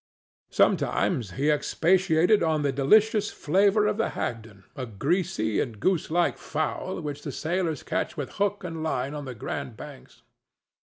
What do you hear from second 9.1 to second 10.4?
on the Grand Banks.